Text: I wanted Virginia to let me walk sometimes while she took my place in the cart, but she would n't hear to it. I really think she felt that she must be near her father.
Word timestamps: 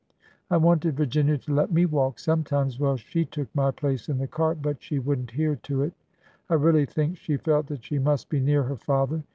I 0.49 0.57
wanted 0.57 0.97
Virginia 0.97 1.37
to 1.37 1.53
let 1.53 1.71
me 1.71 1.85
walk 1.85 2.17
sometimes 2.17 2.79
while 2.79 2.97
she 2.97 3.23
took 3.23 3.53
my 3.53 3.69
place 3.69 4.09
in 4.09 4.17
the 4.17 4.25
cart, 4.25 4.57
but 4.59 4.81
she 4.81 4.97
would 4.97 5.19
n't 5.19 5.29
hear 5.29 5.57
to 5.57 5.83
it. 5.83 5.93
I 6.49 6.55
really 6.55 6.87
think 6.87 7.17
she 7.17 7.37
felt 7.37 7.67
that 7.67 7.83
she 7.83 7.99
must 7.99 8.27
be 8.27 8.39
near 8.39 8.63
her 8.63 8.77
father. 8.77 9.21